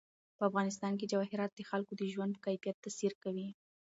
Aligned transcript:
په 0.37 0.43
افغانستان 0.49 0.93
کې 0.99 1.09
جواهرات 1.11 1.51
د 1.55 1.61
خلکو 1.69 1.93
د 1.97 2.01
ژوند 2.13 2.33
په 2.41 2.45
کیفیت 2.51 2.77
تاثیر 2.85 3.13
کوي. 3.23 3.49